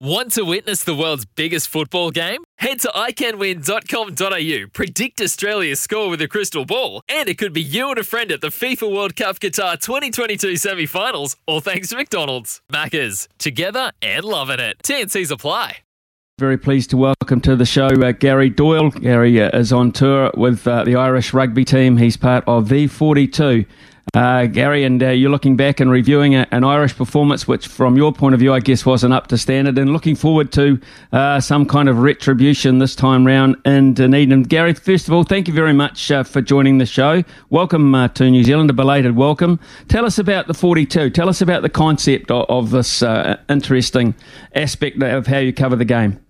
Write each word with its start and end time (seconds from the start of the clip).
Want 0.00 0.32
to 0.32 0.42
witness 0.44 0.82
the 0.82 0.94
world's 0.94 1.24
biggest 1.24 1.68
football 1.68 2.10
game? 2.10 2.42
Head 2.58 2.80
to 2.80 2.88
iCanWin.com.au, 2.88 4.68
predict 4.72 5.20
Australia's 5.20 5.78
score 5.80 6.10
with 6.10 6.20
a 6.20 6.26
crystal 6.26 6.64
ball, 6.64 7.00
and 7.08 7.28
it 7.28 7.38
could 7.38 7.52
be 7.52 7.62
you 7.62 7.90
and 7.90 7.98
a 7.98 8.02
friend 8.02 8.32
at 8.32 8.40
the 8.40 8.48
FIFA 8.48 8.92
World 8.92 9.14
Cup 9.14 9.38
Qatar 9.38 9.80
2022 9.80 10.56
semi 10.56 10.86
finals, 10.86 11.36
all 11.46 11.60
thanks 11.60 11.90
to 11.90 11.96
McDonald's. 11.96 12.60
Maccas, 12.72 13.28
together 13.38 13.92
and 14.02 14.24
loving 14.24 14.58
it. 14.58 14.78
TNC's 14.82 15.30
apply. 15.30 15.76
Very 16.40 16.58
pleased 16.58 16.90
to 16.90 16.96
welcome 16.96 17.40
to 17.42 17.54
the 17.54 17.64
show 17.64 17.86
uh, 17.86 18.10
Gary 18.10 18.50
Doyle. 18.50 18.90
Gary 18.90 19.40
uh, 19.40 19.56
is 19.56 19.72
on 19.72 19.92
tour 19.92 20.32
with 20.36 20.66
uh, 20.66 20.82
the 20.82 20.96
Irish 20.96 21.32
rugby 21.32 21.64
team. 21.64 21.98
He's 21.98 22.16
part 22.16 22.42
of 22.48 22.68
the 22.68 22.88
42. 22.88 23.64
Uh, 24.12 24.46
Gary, 24.46 24.84
and 24.84 25.02
uh, 25.02 25.08
you're 25.08 25.30
looking 25.30 25.56
back 25.56 25.80
and 25.80 25.90
reviewing 25.90 26.36
a, 26.36 26.46
an 26.52 26.62
Irish 26.62 26.94
performance, 26.94 27.48
which, 27.48 27.66
from 27.66 27.96
your 27.96 28.12
point 28.12 28.34
of 28.34 28.38
view, 28.38 28.52
I 28.52 28.60
guess 28.60 28.86
wasn't 28.86 29.12
up 29.12 29.26
to 29.28 29.38
standard, 29.38 29.76
and 29.76 29.92
looking 29.92 30.14
forward 30.14 30.52
to 30.52 30.78
uh, 31.12 31.40
some 31.40 31.66
kind 31.66 31.88
of 31.88 31.98
retribution 31.98 32.78
this 32.78 32.94
time 32.94 33.26
round 33.26 33.56
in 33.64 33.94
Dunedin. 33.94 34.44
Gary, 34.44 34.74
first 34.74 35.08
of 35.08 35.14
all, 35.14 35.24
thank 35.24 35.48
you 35.48 35.54
very 35.54 35.72
much 35.72 36.12
uh, 36.12 36.22
for 36.22 36.40
joining 36.40 36.78
the 36.78 36.86
show. 36.86 37.24
Welcome 37.50 37.92
uh, 37.94 38.08
to 38.08 38.30
New 38.30 38.44
Zealand, 38.44 38.70
a 38.70 38.72
belated 38.72 39.16
welcome. 39.16 39.58
Tell 39.88 40.04
us 40.04 40.18
about 40.18 40.46
the 40.46 40.54
42. 40.54 41.10
Tell 41.10 41.28
us 41.28 41.40
about 41.40 41.62
the 41.62 41.68
concept 41.68 42.30
of, 42.30 42.46
of 42.48 42.70
this 42.70 43.02
uh, 43.02 43.40
interesting 43.48 44.14
aspect 44.54 45.02
of 45.02 45.26
how 45.26 45.38
you 45.38 45.52
cover 45.52 45.74
the 45.74 45.84
game. 45.84 46.20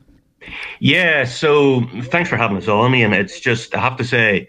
Yeah, 0.81 1.25
so 1.25 1.83
thanks 2.05 2.31
for 2.31 2.37
having 2.37 2.57
us 2.57 2.69
on, 2.69 2.95
Ian. 2.95 3.13
It's 3.13 3.41
just, 3.41 3.75
I 3.75 3.81
have 3.81 3.97
to 3.97 4.05
say, 4.05 4.49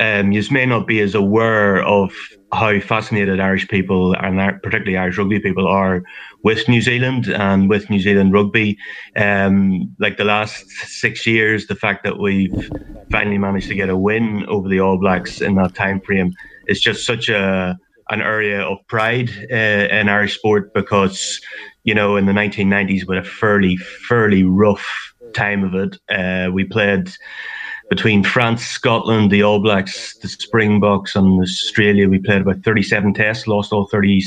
um, 0.00 0.32
you 0.32 0.42
may 0.50 0.66
not 0.66 0.86
be 0.86 1.00
as 1.00 1.14
aware 1.14 1.82
of 1.84 2.12
how 2.52 2.78
fascinated 2.80 3.40
Irish 3.40 3.68
people 3.68 4.14
and 4.14 4.38
particularly 4.62 4.96
Irish 4.96 5.18
rugby 5.18 5.40
people 5.40 5.66
are 5.66 6.02
with 6.42 6.68
New 6.68 6.80
Zealand 6.80 7.28
and 7.28 7.68
with 7.68 7.90
New 7.90 8.00
Zealand 8.00 8.32
rugby. 8.32 8.78
Um, 9.16 9.94
like 9.98 10.16
the 10.16 10.24
last 10.24 10.68
six 10.68 11.26
years, 11.26 11.66
the 11.66 11.74
fact 11.74 12.04
that 12.04 12.18
we've 12.18 12.70
finally 13.10 13.38
managed 13.38 13.68
to 13.68 13.74
get 13.74 13.88
a 13.88 13.96
win 13.96 14.44
over 14.46 14.68
the 14.68 14.80
All 14.80 14.98
Blacks 14.98 15.40
in 15.40 15.54
that 15.56 15.74
time 15.74 16.00
frame 16.00 16.32
is 16.66 16.80
just 16.80 17.06
such 17.06 17.28
a 17.28 17.76
an 18.08 18.20
area 18.20 18.60
of 18.60 18.78
pride 18.86 19.30
uh, 19.50 19.88
in 19.90 20.08
Irish 20.08 20.36
sport 20.36 20.72
because 20.72 21.40
you 21.82 21.92
know 21.92 22.16
in 22.16 22.26
the 22.26 22.32
1990s 22.32 23.06
with 23.06 23.18
a 23.18 23.24
fairly 23.24 23.76
fairly 23.76 24.44
rough 24.44 25.14
time 25.34 25.64
of 25.64 25.74
it, 25.74 25.98
uh, 26.08 26.50
we 26.52 26.64
played 26.64 27.10
between 27.88 28.24
France, 28.24 28.64
Scotland, 28.64 29.30
the 29.30 29.42
All 29.42 29.60
Blacks, 29.60 30.16
the 30.18 30.28
Springboks, 30.28 31.14
and 31.14 31.40
Australia, 31.40 32.08
we 32.08 32.18
played 32.18 32.42
about 32.42 32.62
37 32.64 33.14
tests, 33.14 33.46
lost 33.46 33.72
all 33.72 33.86
30, 33.86 34.20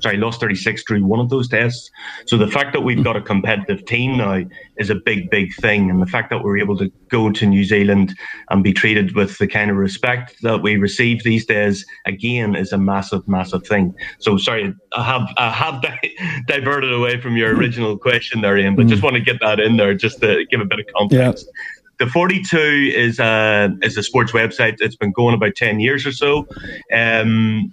sorry, 0.00 0.18
lost 0.18 0.40
36 0.40 0.82
through 0.86 1.04
one 1.04 1.20
of 1.20 1.30
those 1.30 1.48
tests. 1.48 1.90
So 2.26 2.36
the 2.36 2.46
fact 2.46 2.74
that 2.74 2.82
we've 2.82 3.02
got 3.02 3.16
a 3.16 3.22
competitive 3.22 3.86
team 3.86 4.18
now 4.18 4.42
is 4.76 4.90
a 4.90 4.94
big, 4.94 5.30
big 5.30 5.54
thing. 5.54 5.88
And 5.88 6.02
the 6.02 6.06
fact 6.06 6.28
that 6.28 6.44
we're 6.44 6.58
able 6.58 6.76
to 6.76 6.92
go 7.08 7.30
to 7.30 7.46
New 7.46 7.64
Zealand 7.64 8.14
and 8.50 8.62
be 8.62 8.74
treated 8.74 9.14
with 9.14 9.38
the 9.38 9.46
kind 9.46 9.70
of 9.70 9.78
respect 9.78 10.36
that 10.42 10.62
we 10.62 10.76
receive 10.76 11.22
these 11.22 11.46
days, 11.46 11.86
again, 12.04 12.54
is 12.54 12.72
a 12.72 12.78
massive, 12.78 13.26
massive 13.26 13.66
thing. 13.66 13.94
So 14.18 14.36
sorry, 14.36 14.74
I 14.94 15.02
have, 15.02 15.28
I 15.38 15.50
have 15.50 15.80
di- 15.80 16.16
diverted 16.48 16.92
away 16.92 17.18
from 17.18 17.36
your 17.36 17.56
original 17.56 17.96
question 17.96 18.42
there, 18.42 18.58
Ian, 18.58 18.76
but 18.76 18.88
just 18.88 19.00
mm. 19.00 19.04
want 19.04 19.16
to 19.16 19.22
get 19.22 19.40
that 19.40 19.58
in 19.58 19.78
there 19.78 19.94
just 19.94 20.20
to 20.20 20.44
give 20.50 20.60
a 20.60 20.66
bit 20.66 20.80
of 20.80 20.86
context. 20.94 21.46
Yeah 21.46 21.62
the 21.98 22.06
42 22.06 22.92
is 22.94 23.18
a 23.18 23.74
is 23.82 23.96
a 23.96 24.02
sports 24.02 24.32
website. 24.32 24.76
It's 24.80 24.96
been 24.96 25.12
going 25.12 25.34
about 25.34 25.54
10 25.56 25.80
years 25.80 26.06
or 26.06 26.12
so. 26.12 26.46
Um, 26.92 27.72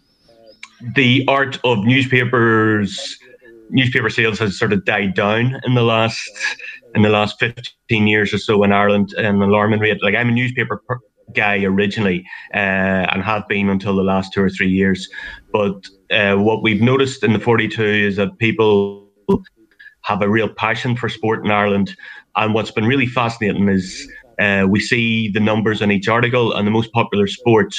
the 0.96 1.24
art 1.28 1.60
of 1.64 1.86
newspapers 1.86 3.18
newspaper 3.70 4.10
sales 4.10 4.38
has 4.40 4.58
sort 4.58 4.74
of 4.74 4.86
died 4.86 5.16
down 5.16 5.60
in 5.66 5.74
the 5.74 5.82
last 5.82 6.30
in 6.96 7.02
the 7.02 7.10
last 7.10 7.40
15 7.40 8.08
years 8.08 8.34
or 8.34 8.38
so 8.38 8.64
in 8.64 8.72
Ireland 8.72 9.14
an 9.18 9.42
alarming 9.42 9.80
rate. 9.80 10.02
Like 10.04 10.16
I'm 10.16 10.30
a 10.30 10.32
newspaper 10.32 10.82
guy 11.34 11.64
originally 11.64 12.24
uh, 12.54 13.08
and 13.12 13.24
have 13.24 13.48
been 13.48 13.70
until 13.70 13.96
the 13.96 14.04
last 14.04 14.34
two 14.34 14.44
or 14.44 14.50
three 14.50 14.70
years. 14.70 15.10
But 15.52 15.88
uh, 16.12 16.36
what 16.36 16.62
we've 16.62 16.82
noticed 16.82 17.24
in 17.24 17.34
the 17.34 17.40
42 17.40 17.84
is 17.84 18.16
that 18.18 18.38
people 18.38 19.10
have 20.04 20.22
a 20.22 20.30
real 20.30 20.50
passion 20.50 20.96
for 20.96 21.10
sport 21.10 21.44
in 21.46 21.52
Ireland 21.52 21.96
and 22.36 22.54
what's 22.54 22.72
been 22.72 22.86
really 22.86 23.08
fascinating 23.08 23.70
is 23.70 24.08
uh, 24.40 24.66
we 24.68 24.80
see 24.80 25.30
the 25.30 25.40
numbers 25.40 25.82
in 25.82 25.92
each 25.92 26.08
article, 26.08 26.54
and 26.54 26.68
the 26.68 26.72
most 26.72 26.92
popular 26.92 27.28
sport 27.28 27.76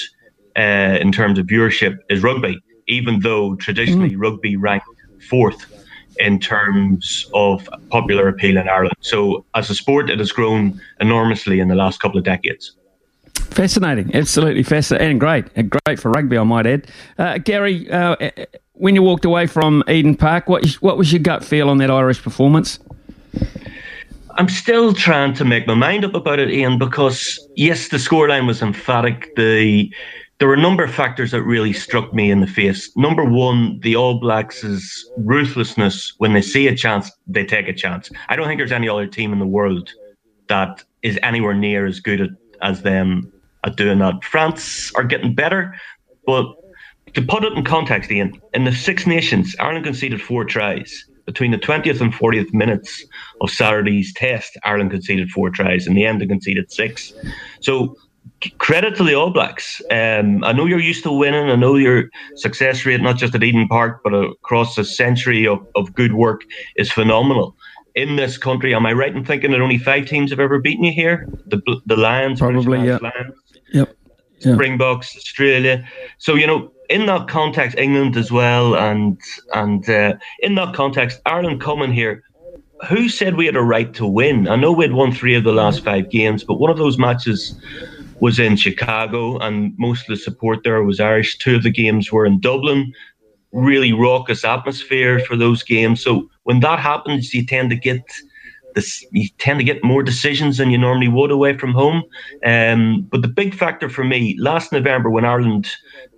uh, 0.57 0.99
in 1.01 1.13
terms 1.13 1.39
of 1.39 1.47
viewership 1.47 1.99
is 2.09 2.23
rugby, 2.23 2.59
even 2.87 3.21
though 3.21 3.57
traditionally 3.57 4.11
mm. 4.11 4.21
rugby 4.21 4.57
ranked 4.57 4.87
fourth 5.29 5.67
in 6.19 6.39
terms 6.39 7.29
of 7.35 7.69
popular 7.91 8.29
appeal 8.29 8.57
in 8.57 8.69
Ireland. 8.69 8.95
So, 9.01 9.45
as 9.55 9.69
a 9.71 9.75
sport, 9.75 10.11
it 10.11 10.19
has 10.21 10.31
grown 10.31 10.81
enormously 11.01 11.59
in 11.59 11.69
the 11.69 11.75
last 11.75 12.01
couple 12.01 12.19
of 12.19 12.25
decades. 12.25 12.73
Fascinating, 13.35 14.15
absolutely 14.15 14.63
fascinating, 14.63 15.13
and 15.13 15.21
great, 15.21 15.47
and 15.57 15.71
great 15.71 15.99
for 15.99 16.11
rugby, 16.11 16.39
I 16.39 16.45
might 16.45 16.67
add. 16.67 16.87
Uh, 17.19 17.39
Gary, 17.39 17.91
uh, 17.91 18.17
when 18.73 18.95
you 18.95 19.03
walked 19.03 19.25
away 19.25 19.47
from 19.47 19.83
Eden 19.89 20.17
Park, 20.17 20.49
what 20.49 20.67
what 20.75 20.97
was 20.97 21.13
your 21.13 21.21
gut 21.21 21.45
feel 21.45 21.69
on 21.69 21.79
that 21.79 21.91
Irish 21.91 22.23
performance? 22.23 22.79
I'm 24.37 24.49
still 24.49 24.93
trying 24.93 25.35
to 25.35 25.45
make 25.45 25.67
my 25.67 25.75
mind 25.75 26.05
up 26.05 26.15
about 26.15 26.41
it, 26.41 26.51
Ian, 26.51 26.79
because 26.79 27.39
yes, 27.55 27.89
the 27.89 27.99
scoreline 27.99 28.47
was 28.47 28.63
emphatic. 28.63 29.35
The 29.37 29.95
there 30.39 30.49
were 30.49 30.55
a 30.55 30.61
number 30.61 30.83
of 30.83 30.93
factors 30.93 31.31
that 31.31 31.43
really 31.45 31.73
struck 31.73 32.13
me 32.13 32.33
in 32.33 32.41
the 32.41 32.47
face. 32.49 32.91
Number 32.97 33.25
one, 33.25 33.79
the 33.81 33.95
All 33.95 34.19
Blacks' 34.19 35.05
ruthlessness. 35.19 36.15
When 36.19 36.33
they 36.33 36.43
see 36.43 36.67
a 36.67 36.75
chance, 36.75 37.13
they 37.29 37.47
take 37.47 37.69
a 37.69 37.73
chance. 37.73 38.11
I 38.29 38.35
don't 38.35 38.49
think 38.49 38.59
there's 38.59 38.73
any 38.73 38.89
other 38.89 39.07
team 39.07 39.33
in 39.33 39.39
the 39.39 39.47
world 39.47 39.91
that 40.49 40.83
is 41.03 41.17
anywhere 41.23 41.55
near 41.55 41.87
as 41.87 42.01
good 42.01 42.21
at, 42.21 42.31
as 42.63 42.83
them 42.83 43.33
at 43.65 43.77
doing 43.77 44.01
that. 44.01 44.25
France 44.25 44.93
are 44.97 45.05
getting 45.05 45.35
better, 45.35 45.77
but 46.27 46.47
to 47.15 47.23
put 47.23 47.45
it 47.45 47.53
in 47.53 47.63
context, 47.63 48.11
Ian, 48.11 48.41
in 48.53 48.65
the 48.65 48.73
Six 48.73 49.07
Nations, 49.07 49.55
Ireland 49.61 49.85
conceded 49.85 50.21
four 50.21 50.45
tries 50.45 51.05
between 51.27 51.51
the 51.51 51.59
20th 51.59 52.01
and 52.01 52.13
40th 52.13 52.53
minutes 52.53 53.05
of 53.41 53.51
Saturday's 53.51 54.13
test, 54.15 54.57
Ireland 54.65 54.91
conceded 54.91 55.31
four 55.31 55.51
tries. 55.51 55.87
In 55.87 55.95
the 55.95 56.05
end, 56.05 56.21
they 56.21 56.27
conceded 56.27 56.71
six. 56.71 57.13
So 57.61 57.97
credit 58.59 58.97
to 58.97 59.05
the 59.05 59.15
All 59.15 59.31
Blacks. 59.31 59.81
Um, 59.91 60.45
I 60.45 60.53
know 60.53 60.67
you're 60.67 60.81
used 60.81 61.03
to 61.05 61.13
winning. 61.13 61.51
I 61.51 61.57
know 61.57 61.77
your 61.77 62.11
success 62.37 62.85
rate, 62.85 63.01
not 63.01 63.17
just 63.17 63.35
at 63.35 63.43
Eden 63.43 63.69
Park, 63.69 64.01
but 64.03 64.13
across 64.13 64.77
a 64.79 64.85
century 64.85 65.47
of, 65.47 65.67
of 65.75 65.95
good 65.95 66.15
work, 66.15 66.43
is 66.77 66.91
phenomenal. 66.91 67.57
In 67.95 68.17
this 68.17 68.37
country, 68.37 68.75
am 68.75 68.87
I 68.87 68.93
right 68.93 69.15
in 69.15 69.25
thinking 69.25 69.53
that 69.53 69.61
only 69.61 69.79
five 69.79 70.07
teams 70.07 70.31
have 70.31 70.41
ever 70.41 70.59
beaten 70.59 70.85
you 70.85 70.93
here? 70.93 71.29
The 71.47 71.63
the 71.87 71.97
Lions, 71.97 72.41
probably, 72.41 72.85
yeah. 72.85 72.99
Lions, 73.01 73.35
yep. 73.73 73.97
Springboks, 74.41 75.17
Australia. 75.17 75.87
So 76.19 76.35
you 76.35 76.47
know, 76.47 76.73
in 76.91 77.07
that 77.07 77.29
context, 77.29 77.79
England 77.79 78.17
as 78.17 78.31
well, 78.31 78.77
and 78.77 79.19
and 79.55 79.89
uh, 79.89 80.15
in 80.41 80.55
that 80.57 80.75
context, 80.75 81.21
Ireland 81.27 81.61
coming 81.61 81.93
here. 81.93 82.23
Who 82.89 83.09
said 83.09 83.37
we 83.37 83.47
had 83.47 83.57
a 83.57 83.63
right 83.63 83.95
to 83.95 84.07
win? 84.07 84.49
I 84.49 84.57
know 84.57 84.73
we'd 84.73 84.93
won 84.93 85.13
three 85.13 85.35
of 85.35 85.45
the 85.45 85.53
last 85.53 85.85
five 85.85 86.11
games, 86.11 86.45
but 86.45 86.59
one 86.59 86.71
of 86.71 86.77
those 86.77 86.99
matches 86.99 87.59
was 88.21 88.39
in 88.39 88.57
Chicago, 88.57 89.39
and 89.39 89.75
most 89.79 90.03
of 90.03 90.09
the 90.09 90.17
support 90.17 90.65
there 90.65 90.83
was 90.83 91.01
Irish. 91.01 91.39
Two 91.39 91.57
of 91.57 91.63
the 91.63 91.71
games 91.71 92.13
were 92.13 92.27
in 92.27 92.41
Dublin. 92.41 92.93
Really 93.53 93.93
raucous 93.93 94.45
atmosphere 94.45 95.21
for 95.21 95.37
those 95.37 95.63
games. 95.63 96.03
So 96.03 96.29
when 96.43 96.61
that 96.61 96.81
happens, 96.81 97.33
you 97.33 97.47
tend 97.47 97.71
to 97.71 97.77
get 97.77 98.03
this, 98.75 99.05
you 99.13 99.29
tend 99.39 99.59
to 99.59 99.65
get 99.65 99.83
more 99.83 100.03
decisions 100.03 100.59
than 100.59 100.71
you 100.71 100.79
normally 100.79 101.09
would 101.09 101.31
away 101.31 101.57
from 101.57 101.73
home. 101.73 102.03
Um, 102.45 103.07
but 103.11 103.23
the 103.23 103.29
big 103.29 103.55
factor 103.55 103.89
for 103.89 104.05
me, 104.05 104.37
last 104.39 104.73
November 104.73 105.11
when 105.11 105.25
Ireland 105.25 105.69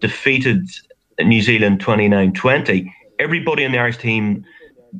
defeated 0.00 0.68
New 1.20 1.42
Zealand 1.42 1.80
29 1.80 2.32
20, 2.32 2.94
everybody 3.18 3.64
in 3.64 3.72
the 3.72 3.78
Irish 3.78 3.98
team 3.98 4.44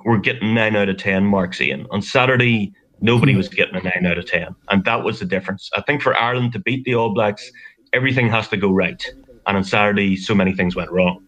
were 0.05 0.19
getting 0.19 0.55
nine 0.55 0.77
out 0.77 0.89
of 0.89 0.97
ten 0.97 1.25
marks 1.25 1.61
in. 1.61 1.87
On 1.91 2.03
Saturday, 2.03 2.73
nobody 3.01 3.35
was 3.35 3.49
getting 3.49 3.77
a 3.77 3.83
nine 3.83 4.07
out 4.07 4.19
of 4.19 4.27
ten, 4.27 4.55
and 4.71 4.85
that 4.85 5.05
was 5.05 5.19
the 5.19 5.25
difference. 5.25 5.71
I 5.77 5.83
think 5.83 6.03
for 6.03 6.17
Ireland 6.17 6.53
to 6.53 6.59
beat 6.59 6.85
the 6.85 6.95
All 6.95 7.13
Blacks, 7.13 7.51
everything 7.93 8.29
has 8.31 8.49
to 8.49 8.57
go 8.57 8.71
right, 8.71 9.03
and 9.47 9.57
on 9.57 9.65
Saturday, 9.65 10.17
so 10.17 10.35
many 10.35 10.53
things 10.53 10.77
went 10.77 10.91
wrong. 10.91 11.26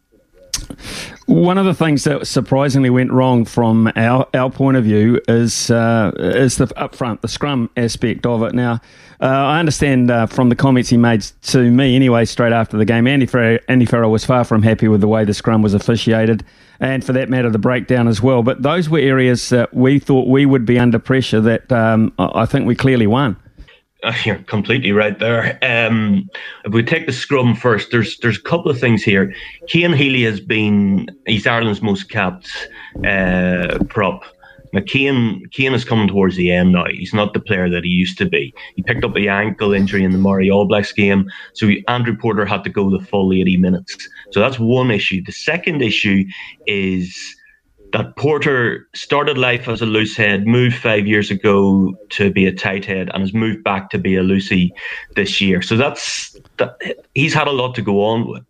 One 1.27 1.59
of 1.59 1.67
the 1.67 1.75
things 1.75 2.05
that 2.05 2.27
surprisingly 2.27 2.89
went 2.89 3.13
wrong 3.13 3.45
from 3.45 3.93
our, 3.97 4.27
our 4.33 4.51
point 4.51 4.77
of 4.77 4.85
view 4.85 5.21
is 5.29 5.71
uh, 5.71 6.13
is 6.17 6.57
the 6.57 6.67
upfront, 6.69 7.21
the 7.21 7.29
scrum 7.29 7.69
aspect 7.77 8.25
of 8.25 8.43
it. 8.43 8.55
Now, 8.55 8.81
uh, 9.21 9.27
I 9.27 9.59
understand 9.59 10.11
uh, 10.11 10.27
from 10.27 10.49
the 10.49 10.57
comments 10.57 10.89
he 10.89 10.97
made 10.97 11.23
to 11.43 11.71
me 11.71 11.97
anyway, 11.97 12.25
straight 12.25 12.53
after 12.53 12.79
the 12.79 12.85
game, 12.85 13.07
Andy 13.07 13.27
Farrell, 13.27 13.59
Andy 13.69 13.87
was 13.87 14.25
far 14.25 14.45
from 14.45 14.63
happy 14.63 14.89
with 14.89 15.01
the 15.01 15.09
way 15.09 15.25
the 15.25 15.35
scrum 15.35 15.61
was 15.61 15.75
officiated, 15.75 16.45
and 16.81 17.05
for 17.05 17.13
that 17.13 17.29
matter, 17.29 17.51
the 17.51 17.59
breakdown 17.59 18.09
as 18.09 18.23
well. 18.23 18.43
But 18.43 18.63
those 18.63 18.89
were 18.89 18.99
areas 18.99 19.51
that 19.51 19.75
we 19.75 19.99
thought 19.99 20.29
we 20.29 20.47
would 20.47 20.65
be 20.65 20.79
under 20.79 20.99
pressure 20.99 21.41
that 21.43 21.71
um, 21.71 22.13
I 22.19 22.47
think 22.47 22.67
we 22.67 22.75
clearly 22.75 23.07
won. 23.07 23.37
You're 24.25 24.37
completely 24.45 24.93
right 24.93 25.19
there. 25.19 25.59
Um, 25.63 26.29
if 26.65 26.73
we 26.73 26.83
take 26.83 27.07
the 27.07 27.13
scrum 27.13 27.55
first, 27.55 27.91
there's 27.91 28.19
there's 28.19 28.39
a 28.39 28.43
couple 28.43 28.71
of 28.71 28.79
things 28.79 29.03
here. 29.03 29.35
Cian 29.67 29.93
Healy 29.93 30.23
has 30.23 30.41
been 30.41 31.09
he's 31.27 31.47
Ireland's 31.47 31.83
most 31.83 32.11
capped 32.11 32.49
uh, 33.05 33.79
prop. 33.89 34.23
Now, 34.73 34.83
Cian, 34.87 35.43
Cian 35.51 35.73
is 35.73 35.85
coming 35.85 36.09
towards 36.09 36.37
the 36.37 36.53
end 36.53 36.73
now. 36.73 36.85
He's 36.91 37.15
not 37.15 37.33
the 37.33 37.41
player 37.41 37.71
that 37.71 37.85
he 37.85 37.91
used 37.91 38.19
to 38.19 38.27
be. 38.27 38.53
He 38.77 38.83
picked 38.83 39.03
up 39.03 39.15
the 39.15 39.29
ankle 39.29 39.73
injury 39.73 40.05
in 40.05 40.13
the 40.13 40.19
Maori 40.19 40.51
All 40.51 40.67
Blacks 40.67 40.93
game, 40.93 41.27
so 41.55 41.71
Andrew 41.89 42.15
Porter 42.15 42.45
had 42.45 42.65
to 42.65 42.71
go 42.71 42.91
the 42.91 43.05
full 43.05 43.33
80 43.33 43.57
minutes. 43.57 43.97
So 44.33 44.41
that's 44.41 44.59
one 44.59 44.91
issue. 44.91 45.23
The 45.25 45.33
second 45.33 45.81
issue 45.81 46.25
is 46.67 47.35
that 47.93 48.17
Porter 48.17 48.87
started 48.95 49.39
life 49.39 49.69
as 49.69 49.81
a 49.81 49.87
loose 49.87 50.17
head, 50.17 50.47
moved 50.47 50.77
five 50.77 51.07
years 51.07 51.31
ago 51.31 51.95
to 52.11 52.31
be 52.31 52.47
a 52.47 52.53
tight 52.53 52.85
head, 52.85 53.11
and 53.13 53.23
has 53.23 53.33
moved 53.33 53.65
back 53.65 53.91
to 53.91 53.99
be 53.99 54.17
a 54.17 54.23
loosey 54.23 54.71
this 55.17 55.41
year. 55.41 55.63
So 55.63 55.77
that's 55.77 56.37
that, 56.59 56.77
he's 57.15 57.35
had 57.35 57.49
a 57.49 57.53
lot 57.53 57.75
to 57.77 57.83
go 57.83 58.03
on 58.05 58.29
with. 58.29 58.45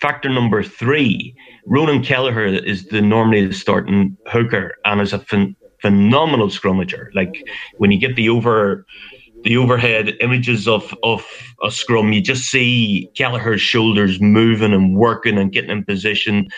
Factor 0.00 0.28
number 0.28 0.62
three: 0.62 1.34
Ronan 1.66 2.02
Kelleher 2.02 2.46
is 2.46 2.86
the 2.86 3.00
normally 3.00 3.46
the 3.46 3.54
starting 3.54 4.16
hooker 4.26 4.74
and 4.84 5.00
is 5.00 5.12
a 5.12 5.20
ph- 5.20 5.54
phenomenal 5.80 6.48
scrummager. 6.48 7.08
Like 7.14 7.44
when 7.78 7.92
you 7.92 7.98
get 7.98 8.16
the 8.16 8.28
over 8.28 8.84
the 9.44 9.56
overhead 9.56 10.14
images 10.20 10.66
of 10.66 10.94
of 11.04 11.24
a 11.62 11.70
scrum, 11.70 12.12
you 12.12 12.20
just 12.20 12.50
see 12.50 13.08
Kelleher's 13.14 13.60
shoulders 13.60 14.20
moving 14.20 14.72
and 14.72 14.96
working 14.96 15.38
and 15.38 15.52
getting 15.52 15.70
in 15.70 15.84
position 15.84 16.48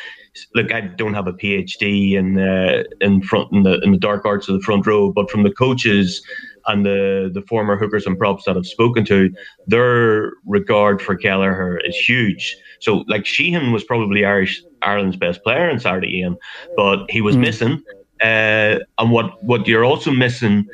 look, 0.55 0.73
I 0.73 0.83
don't 0.83 1.15
have 1.15 1.27
a 1.27 1.33
PhD 1.33 2.13
in 2.13 2.39
uh, 2.39 2.85
in 3.01 3.23
front 3.23 3.53
in 3.53 3.63
the 3.63 3.81
in 3.81 3.93
the 3.93 3.99
dark 3.99 4.25
arts 4.25 4.49
of 4.49 4.55
the 4.55 4.63
front 4.63 4.87
row, 4.87 5.13
but 5.13 5.31
from 5.31 5.43
the 5.43 5.51
coaches 5.51 6.23
and 6.67 6.85
the 6.85 7.31
the 7.33 7.43
former 7.43 7.77
hookers 7.77 8.07
and 8.07 8.19
props 8.19 8.45
that 8.45 8.57
I've 8.57 8.67
spoken 8.67 9.05
to, 9.07 9.31
their 9.67 10.33
regard 10.47 11.01
for 11.03 11.15
Kelleher 11.17 11.79
is 11.79 11.97
huge. 11.97 12.57
So, 12.81 13.05
like 13.09 13.27
Sheehan 13.27 13.73
was 13.73 13.85
probably 13.85 14.25
Irish 14.25 14.63
Ireland's 14.83 15.17
best 15.17 15.43
player 15.43 15.69
in 15.69 15.79
Saturday, 15.79 16.19
Ian, 16.19 16.37
but 16.77 17.11
he 17.11 17.21
was 17.21 17.37
mm. 17.37 17.41
missing. 17.41 17.83
Uh, 18.23 18.79
and 18.99 19.11
what 19.11 19.43
what 19.45 19.67
you're 19.67 19.85
also 19.85 20.11
missing 20.11 20.67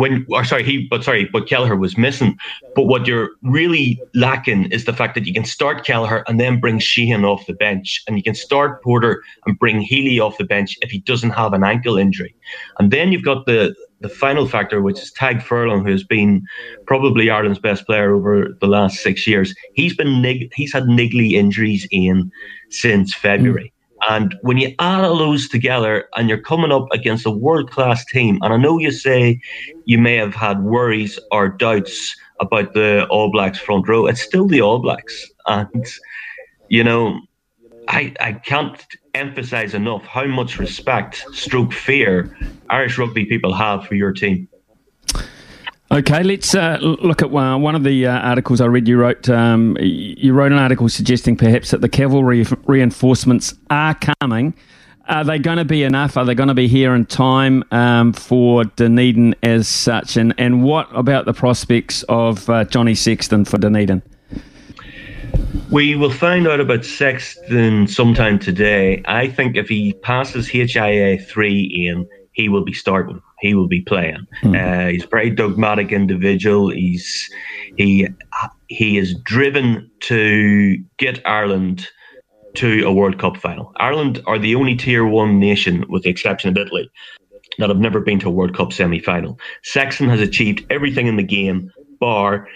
when 0.00 0.26
or 0.30 0.44
sorry 0.44 0.64
he 0.64 0.86
but 0.88 1.04
sorry 1.04 1.28
but 1.32 1.46
Kelleher 1.46 1.76
was 1.76 1.98
missing. 1.98 2.36
But 2.74 2.84
what 2.84 3.06
you're 3.06 3.30
really 3.42 4.00
lacking 4.14 4.72
is 4.72 4.84
the 4.84 4.92
fact 4.92 5.14
that 5.14 5.26
you 5.26 5.34
can 5.34 5.44
start 5.44 5.84
Kelleher 5.84 6.24
and 6.26 6.40
then 6.40 6.58
bring 6.58 6.78
Sheehan 6.78 7.24
off 7.24 7.46
the 7.46 7.52
bench, 7.52 8.02
and 8.06 8.16
you 8.16 8.22
can 8.22 8.34
start 8.34 8.82
Porter 8.82 9.22
and 9.44 9.58
bring 9.58 9.80
Healy 9.80 10.18
off 10.18 10.38
the 10.38 10.44
bench 10.44 10.78
if 10.80 10.90
he 10.90 11.00
doesn't 11.00 11.30
have 11.30 11.52
an 11.52 11.64
ankle 11.64 11.98
injury, 11.98 12.34
and 12.78 12.90
then 12.90 13.12
you've 13.12 13.24
got 13.24 13.46
the 13.46 13.74
the 14.00 14.08
final 14.08 14.46
factor, 14.48 14.80
which 14.80 14.98
is 15.02 15.12
Tadhg 15.12 15.42
Furlong, 15.42 15.84
who 15.84 15.90
has 15.90 16.02
been 16.02 16.42
probably 16.86 17.28
Ireland's 17.28 17.58
best 17.58 17.84
player 17.84 18.14
over 18.14 18.56
the 18.58 18.66
last 18.66 19.00
six 19.00 19.26
years. 19.26 19.54
He's 19.74 19.94
been 19.94 20.24
he's 20.54 20.72
had 20.72 20.84
niggly 20.84 21.32
injuries 21.32 21.86
in 21.90 22.32
since 22.70 23.14
February. 23.14 23.72
And 24.08 24.34
when 24.42 24.58
you 24.58 24.74
add 24.78 25.04
all 25.04 25.18
those 25.18 25.48
together 25.48 26.08
and 26.16 26.28
you're 26.28 26.40
coming 26.40 26.72
up 26.72 26.86
against 26.92 27.26
a 27.26 27.30
world 27.30 27.70
class 27.70 28.04
team, 28.04 28.38
and 28.42 28.52
I 28.52 28.56
know 28.56 28.78
you 28.78 28.90
say 28.90 29.40
you 29.84 29.98
may 29.98 30.16
have 30.16 30.34
had 30.34 30.62
worries 30.62 31.18
or 31.30 31.48
doubts 31.48 32.16
about 32.40 32.72
the 32.72 33.06
All 33.08 33.30
Blacks 33.30 33.58
front 33.58 33.86
row, 33.88 34.06
it's 34.06 34.22
still 34.22 34.46
the 34.46 34.62
All 34.62 34.78
Blacks. 34.78 35.28
And, 35.46 35.86
you 36.68 36.82
know, 36.82 37.20
I, 37.88 38.14
I 38.20 38.32
can't 38.32 38.82
emphasize 39.14 39.74
enough 39.74 40.04
how 40.04 40.24
much 40.24 40.58
respect, 40.58 41.26
stroke 41.32 41.72
fear, 41.72 42.36
Irish 42.70 42.96
rugby 42.96 43.26
people 43.26 43.52
have 43.52 43.86
for 43.86 43.96
your 43.96 44.12
team. 44.12 44.48
Okay, 45.92 46.22
let's 46.22 46.54
uh, 46.54 46.78
look 46.80 47.20
at 47.20 47.34
uh, 47.34 47.58
one 47.58 47.74
of 47.74 47.82
the 47.82 48.06
uh, 48.06 48.16
articles 48.20 48.60
I 48.60 48.66
read. 48.66 48.86
You 48.86 48.96
wrote 48.96 49.28
um, 49.28 49.76
you 49.80 50.32
wrote 50.32 50.52
an 50.52 50.58
article 50.58 50.88
suggesting 50.88 51.36
perhaps 51.36 51.72
that 51.72 51.80
the 51.80 51.88
cavalry 51.88 52.46
reinforcements 52.64 53.54
are 53.70 53.96
coming. 54.20 54.54
Are 55.08 55.24
they 55.24 55.40
going 55.40 55.58
to 55.58 55.64
be 55.64 55.82
enough? 55.82 56.16
Are 56.16 56.24
they 56.24 56.36
going 56.36 56.46
to 56.46 56.54
be 56.54 56.68
here 56.68 56.94
in 56.94 57.06
time 57.06 57.64
um, 57.72 58.12
for 58.12 58.62
Dunedin 58.66 59.34
as 59.42 59.66
such? 59.66 60.16
And 60.16 60.32
and 60.38 60.62
what 60.62 60.86
about 60.94 61.24
the 61.24 61.32
prospects 61.32 62.04
of 62.04 62.48
uh, 62.48 62.66
Johnny 62.66 62.94
Sexton 62.94 63.44
for 63.44 63.58
Dunedin? 63.58 64.00
We 65.72 65.96
will 65.96 66.12
find 66.12 66.46
out 66.46 66.60
about 66.60 66.84
Sexton 66.84 67.88
sometime 67.88 68.38
today. 68.38 69.02
I 69.06 69.26
think 69.26 69.56
if 69.56 69.68
he 69.68 69.94
passes 69.94 70.46
HIA 70.46 71.18
three, 71.18 71.68
Ian, 71.74 72.08
he 72.30 72.48
will 72.48 72.64
be 72.64 72.74
starting 72.74 73.20
he 73.40 73.54
will 73.54 73.68
be 73.68 73.80
playing. 73.80 74.26
Mm. 74.42 74.56
Uh, 74.56 74.90
he's 74.90 75.04
a 75.04 75.08
very 75.08 75.30
dogmatic 75.30 75.92
individual. 75.92 76.70
He's 76.70 77.30
he 77.76 78.08
he 78.68 78.98
is 78.98 79.14
driven 79.24 79.90
to 80.00 80.78
get 80.98 81.26
Ireland 81.26 81.88
to 82.54 82.84
a 82.84 82.92
World 82.92 83.18
Cup 83.18 83.36
final. 83.36 83.72
Ireland 83.76 84.22
are 84.26 84.38
the 84.38 84.54
only 84.54 84.76
tier 84.76 85.06
one 85.06 85.38
nation, 85.38 85.84
with 85.88 86.02
the 86.02 86.10
exception 86.10 86.50
of 86.50 86.56
Italy, 86.56 86.90
that 87.58 87.68
have 87.68 87.78
never 87.78 88.00
been 88.00 88.18
to 88.20 88.28
a 88.28 88.32
World 88.32 88.56
Cup 88.56 88.72
semi 88.72 89.00
final. 89.00 89.38
Sexton 89.62 90.08
has 90.08 90.20
achieved 90.20 90.66
everything 90.70 91.06
in 91.06 91.16
the 91.16 91.22
game, 91.22 91.70
bar 92.00 92.48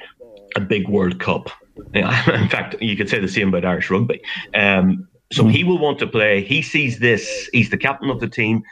a 0.56 0.60
big 0.60 0.88
World 0.88 1.18
Cup. 1.20 1.50
In 1.94 2.48
fact, 2.48 2.76
you 2.80 2.96
could 2.96 3.08
say 3.08 3.18
the 3.18 3.28
same 3.28 3.48
about 3.48 3.64
Irish 3.64 3.90
rugby. 3.90 4.20
Um, 4.54 5.08
so 5.32 5.42
mm. 5.42 5.50
he 5.50 5.64
will 5.64 5.78
want 5.78 5.98
to 6.00 6.06
play. 6.06 6.44
He 6.44 6.62
sees 6.62 7.00
this. 7.00 7.48
He's 7.52 7.70
the 7.70 7.76
captain 7.76 8.10
of 8.10 8.20
the 8.20 8.28
team. 8.28 8.62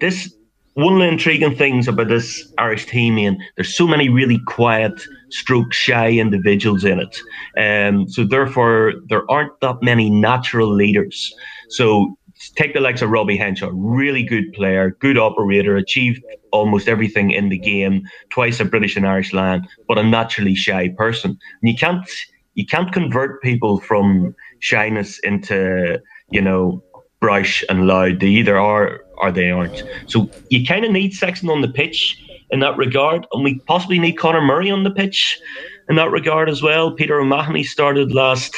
This 0.00 0.32
one 0.74 0.94
of 0.94 1.00
the 1.00 1.08
intriguing 1.08 1.54
things 1.54 1.86
about 1.86 2.08
this 2.08 2.50
Irish 2.58 2.86
team, 2.86 3.18
and 3.18 3.40
there's 3.56 3.76
so 3.76 3.86
many 3.86 4.08
really 4.08 4.38
quiet, 4.46 5.02
stroke 5.30 5.72
shy 5.72 6.12
individuals 6.12 6.84
in 6.84 6.98
it. 7.00 7.20
Um, 7.58 8.08
so 8.08 8.24
therefore, 8.24 8.94
there 9.08 9.30
aren't 9.30 9.58
that 9.60 9.82
many 9.82 10.08
natural 10.08 10.72
leaders. 10.72 11.34
So 11.68 12.16
take 12.56 12.74
the 12.74 12.80
likes 12.80 13.02
of 13.02 13.10
Robbie 13.10 13.36
Henshaw, 13.36 13.70
really 13.72 14.22
good 14.22 14.52
player, 14.54 14.96
good 15.00 15.18
operator, 15.18 15.76
achieved 15.76 16.22
almost 16.52 16.88
everything 16.88 17.30
in 17.30 17.48
the 17.50 17.58
game, 17.58 18.02
twice 18.30 18.60
a 18.60 18.64
British 18.64 18.96
and 18.96 19.06
Irish 19.06 19.32
Lion, 19.32 19.66
but 19.88 19.98
a 19.98 20.02
naturally 20.02 20.54
shy 20.54 20.88
person. 20.96 21.30
And 21.30 21.70
you 21.70 21.76
can't 21.76 22.08
you 22.54 22.66
can't 22.66 22.92
convert 22.92 23.42
people 23.42 23.80
from 23.80 24.34
shyness 24.58 25.18
into, 25.20 26.00
you 26.30 26.40
know, 26.40 26.82
brash 27.22 27.64
and 27.70 27.86
loud. 27.86 28.20
They 28.20 28.26
either 28.26 28.58
are 28.58 29.04
or 29.16 29.32
they 29.32 29.50
aren't. 29.50 29.82
So 30.06 30.28
you 30.50 30.66
kind 30.66 30.84
of 30.84 30.90
need 30.90 31.14
Sexton 31.14 31.48
on 31.48 31.62
the 31.62 31.68
pitch 31.68 32.20
in 32.50 32.60
that 32.60 32.76
regard, 32.76 33.26
and 33.32 33.42
we 33.42 33.60
possibly 33.60 33.98
need 33.98 34.18
Conor 34.18 34.42
Murray 34.42 34.70
on 34.70 34.82
the 34.82 34.90
pitch 34.90 35.40
in 35.88 35.96
that 35.96 36.10
regard 36.10 36.50
as 36.50 36.60
well. 36.60 36.92
Peter 36.92 37.18
O'Mahony 37.18 37.62
started 37.62 38.12
last 38.12 38.54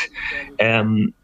um, 0.61 1.14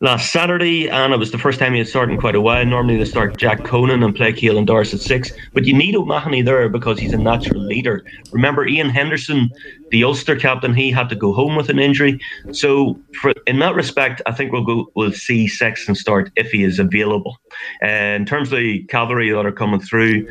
last 0.00 0.32
Saturday, 0.32 0.88
and 0.88 1.12
it 1.12 1.18
was 1.18 1.30
the 1.30 1.38
first 1.38 1.58
time 1.58 1.72
he 1.72 1.78
had 1.78 1.88
started 1.88 2.12
in 2.12 2.20
quite 2.20 2.34
a 2.34 2.40
while. 2.40 2.64
Normally 2.64 2.96
they 2.96 3.04
start 3.04 3.36
Jack 3.36 3.64
Conan 3.64 4.02
and 4.02 4.14
play 4.14 4.32
Caelan 4.32 4.66
Doris 4.66 4.94
at 4.94 5.00
six, 5.00 5.32
but 5.52 5.64
you 5.64 5.74
need 5.74 5.96
O'Mahony 5.96 6.42
there 6.42 6.68
because 6.68 6.98
he's 6.98 7.12
a 7.12 7.18
natural 7.18 7.60
leader. 7.60 8.04
Remember 8.32 8.66
Iain 8.66 8.90
Henderson, 8.90 9.50
the 9.90 10.04
Ulster 10.04 10.36
captain, 10.36 10.74
he 10.74 10.90
had 10.90 11.08
to 11.08 11.16
go 11.16 11.32
home 11.32 11.56
with 11.56 11.68
an 11.68 11.78
injury. 11.78 12.20
So 12.52 12.98
for, 13.20 13.32
in 13.46 13.58
that 13.58 13.74
respect, 13.74 14.22
I 14.26 14.32
think 14.32 14.52
we'll 14.52 14.64
go 14.64 14.90
we'll 14.94 15.12
see 15.12 15.48
Sexton 15.48 15.94
start 15.94 16.30
if 16.36 16.50
he 16.50 16.64
is 16.64 16.78
available. 16.78 17.38
Uh, 17.82 17.86
in 17.86 18.24
terms 18.24 18.52
of 18.52 18.58
the 18.58 18.84
cavalry 18.84 19.30
that 19.30 19.46
are 19.46 19.52
coming 19.52 19.80
through, 19.80 20.28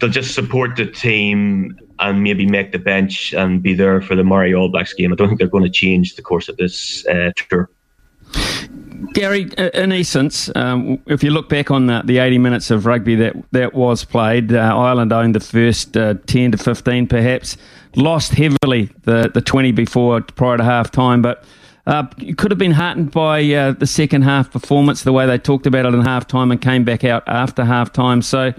they'll 0.00 0.10
just 0.10 0.34
support 0.34 0.76
the 0.76 0.86
team 0.86 1.78
and 1.98 2.22
maybe 2.22 2.46
make 2.46 2.72
the 2.72 2.78
bench 2.78 3.34
and 3.34 3.62
be 3.62 3.74
there 3.74 4.00
for 4.00 4.14
the 4.14 4.24
Maori 4.24 4.54
All 4.54 4.70
Blacks 4.70 4.94
game. 4.94 5.12
I 5.12 5.16
don't 5.16 5.28
think 5.28 5.38
they're 5.38 5.48
going 5.48 5.64
to 5.64 5.70
change 5.70 6.16
the 6.16 6.22
course 6.22 6.48
of 6.48 6.56
this 6.56 7.06
uh, 7.06 7.30
tour. 7.36 7.70
Gary, 9.12 9.50
in 9.74 9.92
essence, 9.92 10.50
um, 10.54 11.00
if 11.06 11.22
you 11.22 11.30
look 11.30 11.48
back 11.48 11.70
on 11.70 11.86
the, 11.86 12.02
the 12.04 12.18
80 12.18 12.38
minutes 12.38 12.70
of 12.70 12.86
rugby 12.86 13.16
that, 13.16 13.34
that 13.52 13.74
was 13.74 14.04
played, 14.04 14.52
uh, 14.52 14.58
Ireland 14.58 15.12
owned 15.12 15.34
the 15.34 15.40
first 15.40 15.96
uh, 15.96 16.14
10 16.26 16.52
to 16.52 16.58
15 16.58 17.06
perhaps, 17.08 17.56
lost 17.96 18.32
heavily 18.32 18.90
the, 19.02 19.30
the 19.32 19.40
20 19.40 19.72
before 19.72 20.20
prior 20.20 20.56
to 20.56 20.64
half 20.64 20.90
time, 20.90 21.22
but 21.22 21.44
Uh, 21.86 22.06
you 22.18 22.36
could 22.36 22.50
have 22.52 22.58
been 22.58 22.72
heartened 22.72 23.10
by 23.10 23.42
uh, 23.52 23.72
the 23.72 23.86
second 23.86 24.22
half 24.22 24.50
performance, 24.52 25.02
the 25.02 25.12
way 25.12 25.26
they 25.26 25.38
talked 25.38 25.66
about 25.66 25.86
it 25.86 25.94
in 25.94 26.02
half 26.02 26.26
time 26.26 26.52
and 26.52 26.60
came 26.60 26.84
back 26.84 27.04
out 27.04 27.22
after 27.26 27.64
half 27.64 27.90
time. 27.90 28.22
So, 28.22 28.52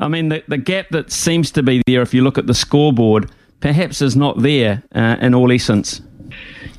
I 0.00 0.08
mean, 0.08 0.28
the, 0.28 0.42
the 0.48 0.58
gap 0.58 0.88
that 0.90 1.10
seems 1.12 1.50
to 1.52 1.62
be 1.62 1.82
there, 1.86 2.02
if 2.02 2.12
you 2.12 2.22
look 2.22 2.36
at 2.36 2.46
the 2.46 2.52
scoreboard, 2.52 3.30
perhaps 3.60 4.02
is 4.02 4.16
not 4.16 4.42
there 4.42 4.82
uh, 4.94 5.16
in 5.20 5.34
all 5.34 5.50
essence. 5.52 6.02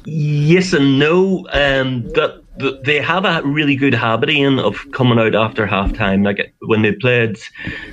Yes 0.04 0.74
and 0.74 1.00
no. 1.00 1.48
Um, 1.54 2.04
that 2.14 2.44
they 2.58 3.02
have 3.02 3.26
a 3.26 3.42
really 3.44 3.76
good 3.76 3.94
habit 3.94 4.30
of 4.60 4.92
coming 4.92 5.20
out 5.20 5.36
after 5.36 5.66
half 5.66 5.94
time. 5.94 6.24
Like 6.24 6.54
when 6.60 6.82
they 6.82 6.94
played 6.94 7.38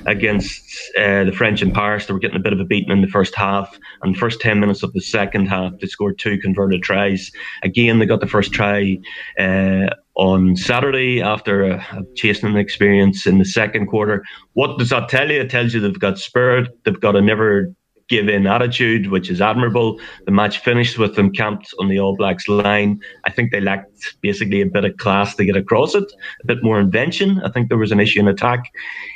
against 0.05 0.61
uh, 0.97 1.25
the 1.25 1.31
French 1.31 1.61
in 1.61 1.71
Paris, 1.71 2.05
they 2.05 2.13
were 2.13 2.19
getting 2.19 2.37
a 2.37 2.43
bit 2.43 2.53
of 2.53 2.59
a 2.59 2.65
beating 2.65 2.91
in 2.91 3.01
the 3.01 3.07
first 3.07 3.35
half. 3.35 3.77
And 4.01 4.17
first 4.17 4.39
10 4.41 4.59
minutes 4.59 4.83
of 4.83 4.93
the 4.93 5.01
second 5.01 5.47
half, 5.47 5.73
they 5.79 5.87
scored 5.87 6.17
two 6.17 6.37
converted 6.37 6.81
tries. 6.81 7.31
Again, 7.63 7.99
they 7.99 8.05
got 8.05 8.21
the 8.21 8.27
first 8.27 8.53
try 8.53 8.97
uh, 9.37 9.87
on 10.15 10.55
Saturday 10.55 11.21
after 11.21 11.63
a, 11.63 11.75
a 11.91 12.03
chasing 12.15 12.55
experience 12.55 13.25
in 13.25 13.39
the 13.39 13.45
second 13.45 13.87
quarter. 13.87 14.23
What 14.53 14.79
does 14.79 14.89
that 14.89 15.09
tell 15.09 15.29
you? 15.29 15.41
It 15.41 15.49
tells 15.49 15.73
you 15.73 15.81
they've 15.81 15.99
got 15.99 16.19
spirit, 16.19 16.69
they've 16.85 16.99
got 16.99 17.15
a 17.15 17.21
never 17.21 17.73
give 18.09 18.27
in 18.29 18.47
attitude, 18.47 19.07
which 19.07 19.29
is 19.29 19.41
admirable. 19.41 19.99
The 20.25 20.31
match 20.31 20.59
finished 20.59 20.97
with 20.97 21.15
them 21.15 21.31
camped 21.31 21.73
on 21.79 21.87
the 21.87 21.99
All 21.99 22.15
Blacks 22.15 22.47
line. 22.47 22.99
I 23.25 23.31
think 23.31 23.51
they 23.51 23.61
lacked 23.61 24.15
basically 24.21 24.61
a 24.61 24.65
bit 24.65 24.85
of 24.85 24.97
class 24.97 25.35
to 25.35 25.45
get 25.45 25.55
across 25.55 25.95
it, 25.95 26.11
a 26.43 26.47
bit 26.47 26.63
more 26.63 26.79
invention. 26.79 27.41
I 27.43 27.49
think 27.49 27.69
there 27.69 27.77
was 27.77 27.91
an 27.91 27.99
issue 27.99 28.19
in 28.19 28.27
attack. 28.27 28.71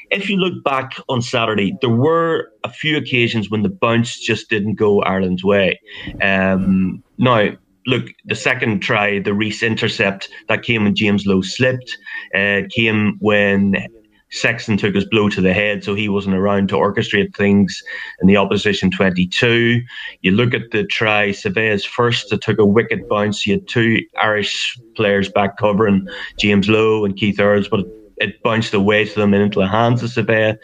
If 0.09 0.29
you 0.29 0.37
look 0.37 0.63
back 0.63 0.93
on 1.09 1.21
Saturday, 1.21 1.77
there 1.81 1.89
were 1.89 2.51
a 2.63 2.71
few 2.71 2.97
occasions 2.97 3.49
when 3.49 3.63
the 3.63 3.69
bounce 3.69 4.19
just 4.19 4.49
didn't 4.49 4.75
go 4.75 5.01
Ireland's 5.01 5.43
way. 5.43 5.79
Um, 6.21 7.03
now, 7.17 7.49
look, 7.87 8.05
the 8.25 8.35
second 8.35 8.79
try, 8.81 9.19
the 9.19 9.33
Reece 9.33 9.63
intercept 9.63 10.29
that 10.47 10.63
came 10.63 10.83
when 10.83 10.95
James 10.95 11.25
Lowe 11.25 11.41
slipped, 11.41 11.97
uh, 12.35 12.61
came 12.69 13.17
when 13.19 13.87
Sexton 14.29 14.77
took 14.77 14.93
his 14.93 15.05
blow 15.05 15.29
to 15.29 15.41
the 15.41 15.53
head, 15.53 15.83
so 15.83 15.95
he 15.95 16.09
wasn't 16.09 16.35
around 16.35 16.69
to 16.69 16.75
orchestrate 16.75 17.35
things 17.35 17.81
in 18.21 18.27
the 18.27 18.37
opposition 18.37 18.91
22. 18.91 19.81
You 20.21 20.31
look 20.31 20.53
at 20.53 20.71
the 20.71 20.85
try, 20.85 21.29
Savea's 21.29 21.85
first, 21.85 22.31
it 22.33 22.41
took 22.41 22.59
a 22.59 22.65
wicket 22.65 23.07
bounce. 23.07 23.45
You 23.45 23.53
had 23.53 23.67
two 23.67 24.01
Irish 24.21 24.79
players 24.95 25.29
back 25.29 25.57
covering 25.57 26.07
James 26.37 26.67
Lowe 26.67 27.05
and 27.05 27.15
Keith 27.15 27.39
Earls, 27.39 27.67
but 27.67 27.81
it, 27.81 27.87
it 28.17 28.43
bounced 28.43 28.73
away 28.73 29.05
to 29.05 29.15
them 29.15 29.33
and 29.33 29.43
into 29.43 29.59
the 29.59 29.67
hands 29.67 30.03
of 30.03 30.09
Savea. 30.09 30.57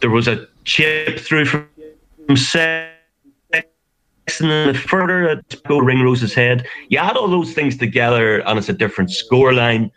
There 0.00 0.10
was 0.10 0.28
a 0.28 0.46
chip 0.64 1.18
through 1.18 1.44
from 1.44 1.68
Sexton 2.34 2.94
and 4.40 4.74
the 4.74 4.78
further 4.78 5.42
go 5.66 5.80
Ringrose's 5.80 6.34
head. 6.34 6.66
You 6.88 6.98
add 6.98 7.16
all 7.16 7.28
those 7.28 7.52
things 7.52 7.76
together, 7.76 8.40
and 8.40 8.58
it's 8.58 8.68
a 8.68 8.72
different 8.72 9.10
scoreline. 9.10 9.90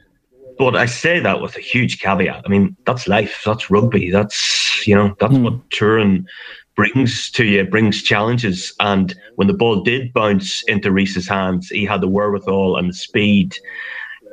But 0.57 0.75
I 0.75 0.85
say 0.85 1.19
that 1.19 1.41
with 1.41 1.55
a 1.55 1.61
huge 1.61 1.99
caveat. 1.99 2.43
I 2.45 2.49
mean, 2.49 2.75
that's 2.85 3.07
life. 3.07 3.41
That's 3.45 3.69
rugby. 3.69 4.11
That's 4.11 4.85
you 4.87 4.95
know 4.95 5.15
that's 5.19 5.33
mm. 5.33 5.43
what 5.43 5.69
touring 5.71 6.25
brings 6.75 7.31
to 7.31 7.45
you. 7.45 7.63
Brings 7.65 8.01
challenges. 8.01 8.73
And 8.79 9.15
when 9.35 9.47
the 9.47 9.53
ball 9.53 9.81
did 9.81 10.13
bounce 10.13 10.63
into 10.67 10.91
Reece's 10.91 11.27
hands, 11.27 11.69
he 11.69 11.85
had 11.85 12.01
the 12.01 12.07
wherewithal 12.07 12.77
and 12.77 12.89
the 12.89 12.93
speed 12.93 13.55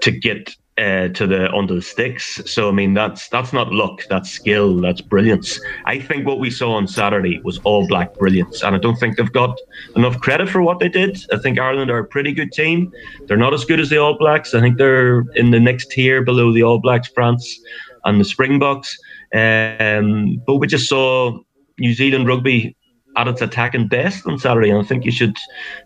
to 0.02 0.10
get 0.10 0.54
uh, 0.78 1.08
to 1.08 1.26
the 1.26 1.52
under 1.52 1.74
the 1.74 1.82
sticks. 1.82 2.40
So 2.46 2.68
I 2.68 2.72
mean 2.72 2.94
that's 2.94 3.28
that's 3.28 3.52
not 3.52 3.72
luck, 3.72 4.02
that's 4.08 4.30
skill, 4.30 4.80
that's 4.80 5.00
brilliance. 5.00 5.60
I 5.86 5.98
think 5.98 6.26
what 6.26 6.38
we 6.38 6.50
saw 6.50 6.72
on 6.72 6.86
Saturday 6.86 7.40
was 7.42 7.58
all 7.64 7.86
black 7.88 8.14
brilliance, 8.14 8.62
and 8.62 8.76
I 8.76 8.78
don't 8.78 8.96
think 8.96 9.16
they've 9.16 9.32
got 9.32 9.58
enough 9.96 10.20
credit 10.20 10.48
for 10.48 10.62
what 10.62 10.78
they 10.78 10.88
did. 10.88 11.18
I 11.32 11.38
think 11.38 11.58
Ireland 11.58 11.90
are 11.90 11.98
a 11.98 12.04
pretty 12.04 12.32
good 12.32 12.52
team. 12.52 12.92
They're 13.26 13.36
not 13.36 13.54
as 13.54 13.64
good 13.64 13.80
as 13.80 13.90
the 13.90 13.98
All 13.98 14.16
Blacks. 14.16 14.54
I 14.54 14.60
think 14.60 14.78
they're 14.78 15.20
in 15.34 15.50
the 15.50 15.60
next 15.60 15.90
tier 15.90 16.22
below 16.22 16.52
the 16.52 16.62
All 16.62 16.78
Blacks, 16.78 17.08
France, 17.08 17.60
and 18.04 18.20
the 18.20 18.24
Springboks. 18.24 18.96
Um, 19.34 20.40
but 20.46 20.56
we 20.56 20.66
just 20.66 20.88
saw 20.88 21.38
New 21.78 21.92
Zealand 21.92 22.26
rugby 22.28 22.76
at 23.16 23.26
its 23.26 23.42
attacking 23.42 23.88
best 23.88 24.26
on 24.26 24.38
Saturday, 24.38 24.70
and 24.70 24.78
I 24.78 24.84
think 24.84 25.04
you 25.04 25.10
should 25.10 25.36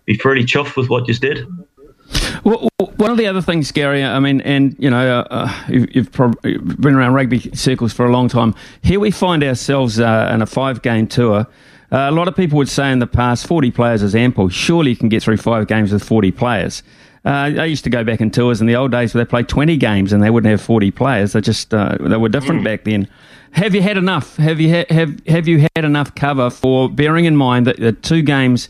be 0.05 0.15
fairly 0.15 0.45
chuffed 0.45 0.77
with 0.77 0.91
what 0.91 1.09
you 1.09 1.15
did. 1.15 1.47
Well, 2.45 2.69
one 2.97 3.11
of 3.11 3.19
the 3.19 3.27
other 3.27 3.41
things, 3.41 3.71
Gary, 3.71 4.03
I 4.03 4.19
mean, 4.19 4.41
and 4.41 4.77
you 4.79 4.91
know, 4.91 5.21
uh, 5.21 5.27
uh 5.31 5.65
you've, 5.69 5.95
you've 5.95 6.81
been 6.81 6.95
around 6.95 7.15
rugby 7.15 7.39
circles 7.55 7.93
for 7.93 8.07
a 8.07 8.11
long 8.11 8.29
time. 8.29 8.55
Here 8.83 8.99
we 8.99 9.11
find 9.11 9.45
ourselves 9.45 10.01
uh, 10.01 10.31
in 10.35 10.43
a 10.43 10.47
five-game 10.47 11.07
tour. 11.07 11.47
Uh, 11.93 12.09
a 12.09 12.11
lot 12.11 12.27
of 12.27 12.35
people 12.35 12.57
would 12.57 12.71
say 12.71 12.91
in 12.91 12.99
the 13.01 13.07
past, 13.07 13.47
40 13.47 13.71
players 13.71 14.03
is 14.03 14.15
ample. 14.15 14.49
Surely 14.49 14.91
you 14.91 14.97
can 14.97 15.09
get 15.09 15.23
through 15.23 15.37
five 15.37 15.69
games 15.69 15.93
with 15.93 16.03
40 16.03 16.33
players. 16.33 16.83
Uh, 17.25 17.53
I 17.57 17.67
used 17.67 17.85
to 17.85 17.91
go 17.91 18.03
back 18.03 18.21
in 18.21 18.31
tours 18.31 18.61
in 18.61 18.67
the 18.67 18.75
old 18.75 18.91
days 18.91 19.15
where 19.15 19.25
they 19.25 19.29
played 19.29 19.49
20 19.49 19.77
games 19.77 20.13
and 20.13 20.23
they 20.23 20.31
wouldn't 20.31 20.51
have 20.51 20.61
40 20.61 20.91
players. 20.91 21.35
They 21.35 21.41
just 21.41 21.73
uh, 21.73 21.97
they 22.01 22.17
were 22.17 22.29
different 22.29 22.63
mm. 22.63 22.65
back 22.65 22.85
then. 22.85 23.09
Have 23.53 23.75
you 23.75 23.83
had 23.83 23.97
enough? 23.97 24.37
Have 24.37 24.59
you 24.59 24.75
ha- 24.75 24.93
have 24.93 25.25
have 25.27 25.47
you 25.47 25.69
had 25.77 25.85
enough 25.85 26.15
cover 26.15 26.51
for 26.51 26.89
bearing 26.89 27.27
in 27.27 27.37
mind 27.37 27.67
that 27.67 27.79
the 27.79 27.93
two 27.93 28.23
games? 28.23 28.69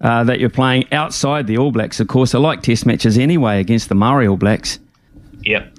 Uh, 0.00 0.24
that 0.24 0.40
you're 0.40 0.50
playing 0.50 0.84
outside 0.92 1.46
the 1.46 1.58
All 1.58 1.72
Blacks. 1.72 2.00
Of 2.00 2.08
course, 2.08 2.34
I 2.34 2.38
like 2.38 2.62
Test 2.62 2.86
matches 2.86 3.18
anyway 3.18 3.60
against 3.60 3.88
the 3.88 3.94
Maori 3.94 4.26
All 4.26 4.36
Blacks. 4.36 4.78
Yep. 5.42 5.74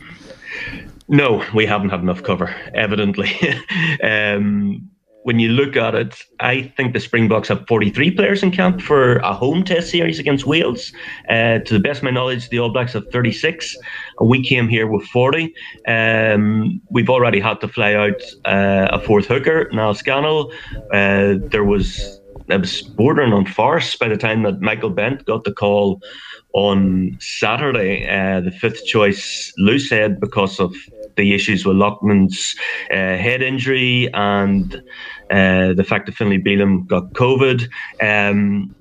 No, 1.07 1.43
we 1.55 1.65
haven't 1.65 1.89
had 1.89 2.01
enough 2.01 2.21
cover, 2.21 2.55
evidently. 2.75 3.31
um, 4.03 4.89
when 5.23 5.39
you 5.39 5.49
look 5.49 5.75
at 5.75 5.95
it, 5.95 6.23
I 6.39 6.71
think 6.77 6.93
the 6.93 6.99
Springboks 6.99 7.49
have 7.49 7.67
43 7.67 8.11
players 8.11 8.41
in 8.41 8.51
camp 8.51 8.81
for 8.81 9.17
a 9.17 9.33
home 9.33 9.63
test 9.63 9.89
series 9.89 10.17
against 10.17 10.45
Wales. 10.45 10.93
Uh, 11.29 11.59
to 11.59 11.73
the 11.73 11.79
best 11.79 11.99
of 11.99 12.03
my 12.03 12.11
knowledge, 12.11 12.49
the 12.49 12.59
All 12.59 12.69
Blacks 12.71 12.93
have 12.93 13.07
36, 13.11 13.75
we 14.21 14.43
came 14.43 14.67
here 14.67 14.87
with 14.87 15.05
40. 15.07 15.53
Um, 15.87 16.81
we've 16.89 17.09
already 17.09 17.39
had 17.39 17.59
to 17.61 17.67
fly 17.67 17.93
out 17.93 18.21
uh, 18.45 18.87
a 18.91 18.99
fourth 19.01 19.25
hooker, 19.25 19.69
Niall 19.73 19.93
Scannell. 19.93 20.51
Uh, 20.93 21.35
there 21.51 21.65
was 21.65 22.18
it 22.49 22.59
was 22.59 22.81
bordering 22.81 23.33
on 23.33 23.45
farce 23.45 23.95
by 23.95 24.07
the 24.07 24.17
time 24.17 24.43
that 24.43 24.61
Michael 24.61 24.89
Bent 24.89 25.25
got 25.25 25.43
the 25.43 25.53
call 25.53 26.01
on 26.53 27.17
Saturday. 27.19 28.07
Uh, 28.07 28.41
the 28.41 28.51
fifth 28.51 28.85
choice 28.85 29.53
loose 29.57 29.89
head 29.89 30.19
because 30.19 30.59
of 30.59 30.75
the 31.15 31.33
issues 31.33 31.65
with 31.65 31.77
Loughman's 31.77 32.55
uh, 32.91 32.95
head 32.95 33.41
injury 33.41 34.11
and 34.13 34.81
uh, 35.29 35.73
the 35.73 35.85
fact 35.87 36.07
that 36.07 36.15
Finlay 36.15 36.39
Bealham 36.39 36.87
got 36.87 37.13
COVID. 37.13 37.69
Um, 38.01 38.75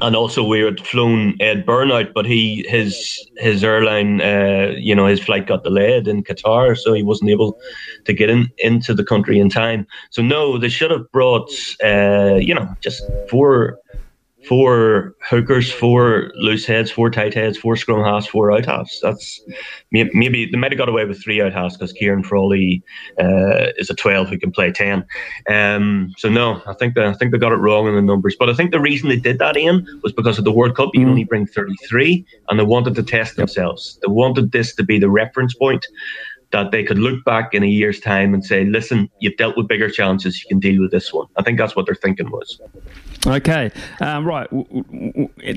and 0.00 0.14
also 0.14 0.44
we 0.44 0.60
had 0.60 0.86
flown 0.86 1.34
Ed 1.40 1.64
Byrne 1.64 1.90
out, 1.90 2.12
but 2.14 2.26
he 2.26 2.64
his 2.68 3.28
his 3.36 3.64
airline, 3.64 4.20
uh, 4.20 4.74
you 4.76 4.94
know, 4.94 5.06
his 5.06 5.20
flight 5.20 5.46
got 5.46 5.64
delayed 5.64 6.06
in 6.06 6.22
Qatar, 6.22 6.76
so 6.76 6.92
he 6.92 7.02
wasn't 7.02 7.30
able 7.30 7.58
to 8.04 8.12
get 8.12 8.28
in 8.28 8.50
into 8.58 8.92
the 8.92 9.04
country 9.04 9.38
in 9.38 9.48
time. 9.48 9.86
So 10.10 10.22
no, 10.22 10.58
they 10.58 10.68
should 10.68 10.90
have 10.90 11.10
brought, 11.12 11.50
uh, 11.82 12.34
you 12.34 12.54
know, 12.54 12.68
just 12.80 13.02
four 13.30 13.78
four 14.46 15.14
hookers, 15.20 15.72
four 15.72 16.30
loose 16.36 16.64
heads, 16.64 16.90
four 16.90 17.10
tight 17.10 17.34
heads, 17.34 17.58
four 17.58 17.76
scrum 17.76 18.04
halves, 18.04 18.26
four 18.26 18.52
out 18.52 18.64
halves. 18.64 19.00
That's 19.02 19.40
maybe 19.90 20.46
they 20.46 20.58
might 20.58 20.72
have 20.72 20.78
got 20.78 20.88
away 20.88 21.04
with 21.04 21.22
three 21.22 21.42
out 21.42 21.52
halves 21.52 21.76
because 21.76 21.92
Ciarán 21.92 22.24
Frawley 22.24 22.82
uh, 23.20 23.72
is 23.76 23.90
a 23.90 23.94
twelve 23.94 24.28
who 24.28 24.38
can 24.38 24.52
play 24.52 24.70
ten. 24.70 25.04
Um, 25.48 26.12
so 26.16 26.28
no, 26.28 26.62
I 26.66 26.74
think 26.74 26.94
they, 26.94 27.06
I 27.06 27.12
think 27.14 27.32
they 27.32 27.38
got 27.38 27.52
it 27.52 27.56
wrong 27.56 27.88
in 27.88 27.94
the 27.94 28.02
numbers. 28.02 28.36
But 28.38 28.48
I 28.48 28.54
think 28.54 28.70
the 28.70 28.80
reason 28.80 29.08
they 29.08 29.16
did 29.16 29.38
that 29.38 29.56
in 29.56 29.86
was 30.02 30.12
because 30.12 30.38
of 30.38 30.44
the 30.44 30.52
World 30.52 30.76
Cup. 30.76 30.90
You 30.94 31.06
mm. 31.06 31.10
only 31.10 31.24
bring 31.24 31.46
thirty 31.46 31.76
three, 31.88 32.24
and 32.48 32.58
they 32.58 32.64
wanted 32.64 32.94
to 32.94 33.02
test 33.02 33.36
themselves. 33.36 33.98
They 34.02 34.12
wanted 34.12 34.52
this 34.52 34.74
to 34.76 34.84
be 34.84 34.98
the 34.98 35.10
reference 35.10 35.54
point 35.54 35.86
that 36.52 36.70
they 36.70 36.84
could 36.84 36.98
look 36.98 37.24
back 37.24 37.54
in 37.54 37.62
a 37.62 37.66
year's 37.66 38.00
time 38.00 38.32
and 38.32 38.44
say, 38.44 38.64
listen, 38.64 39.10
you've 39.20 39.36
dealt 39.36 39.56
with 39.56 39.68
bigger 39.68 39.90
challenges, 39.90 40.42
you 40.42 40.48
can 40.48 40.60
deal 40.60 40.80
with 40.80 40.90
this 40.90 41.12
one. 41.12 41.26
I 41.36 41.42
think 41.42 41.58
that's 41.58 41.74
what 41.74 41.86
their 41.86 41.94
thinking 41.94 42.30
was. 42.30 42.60
Okay, 43.26 43.70
um, 44.00 44.24
right. 44.24 44.48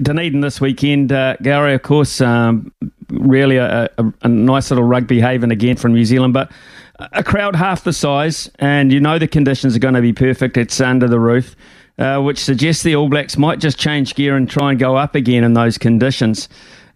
Dunedin 0.02 0.42
this 0.42 0.60
weekend, 0.60 1.12
uh, 1.12 1.36
Gary, 1.42 1.76
of 1.76 1.84
course, 1.84 2.20
um, 2.22 2.74
really 3.10 3.58
a, 3.58 3.90
a, 3.98 4.14
a, 4.24 4.28
nice 4.28 4.72
little 4.72 4.84
rugby 4.84 5.20
haven 5.20 5.52
again 5.52 5.76
from 5.76 5.94
New 5.94 6.06
Zealand, 6.06 6.34
but 6.34 6.52
a 7.00 7.24
crowd 7.24 7.56
half 7.56 7.84
the 7.84 7.94
size, 7.94 8.50
and 8.60 8.92
you 8.92 9.00
know 9.00 9.20
the 9.20 9.28
conditions 9.28 9.76
are 9.76 9.80
going 9.80 9.94
to 9.94 10.02
be 10.02 10.14
perfect. 10.14 10.58
It's 10.58 10.82
under 10.82 11.08
the 11.08 11.20
roof. 11.20 11.56
Uh, 11.98 12.18
which 12.22 12.40
suggests 12.40 12.82
the 12.84 12.96
All 12.96 13.10
Blacks 13.10 13.38
might 13.38 13.60
just 13.60 13.78
change 13.78 14.16
gear 14.16 14.38
and 14.38 14.50
try 14.50 14.70
and 14.70 14.80
go 14.80 14.96
up 14.96 15.16
again 15.16 15.44
in 15.44 15.52
those 15.52 15.78
conditions. 15.78 16.48